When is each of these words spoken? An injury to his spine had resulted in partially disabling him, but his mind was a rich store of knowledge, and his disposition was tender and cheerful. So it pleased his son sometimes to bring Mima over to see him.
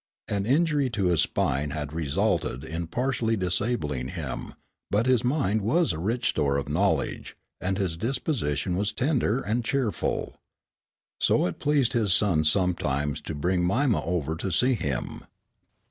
An 0.27 0.47
injury 0.47 0.89
to 0.97 1.09
his 1.09 1.21
spine 1.21 1.69
had 1.69 1.93
resulted 1.93 2.63
in 2.63 2.87
partially 2.87 3.37
disabling 3.37 4.07
him, 4.07 4.55
but 4.89 5.05
his 5.05 5.23
mind 5.23 5.61
was 5.61 5.93
a 5.93 5.99
rich 5.99 6.27
store 6.29 6.57
of 6.57 6.67
knowledge, 6.67 7.37
and 7.59 7.77
his 7.77 7.97
disposition 7.97 8.75
was 8.75 8.93
tender 8.93 9.41
and 9.41 9.63
cheerful. 9.63 10.39
So 11.19 11.45
it 11.45 11.59
pleased 11.59 11.93
his 11.93 12.13
son 12.13 12.45
sometimes 12.45 13.21
to 13.21 13.35
bring 13.35 13.61
Mima 13.61 14.03
over 14.03 14.35
to 14.37 14.51
see 14.51 14.73
him. 14.73 15.23